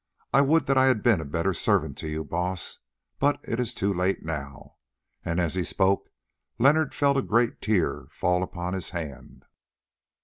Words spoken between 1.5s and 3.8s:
servant to you, Baas, but it is